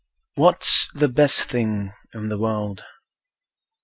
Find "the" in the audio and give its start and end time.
0.95-1.07, 2.29-2.39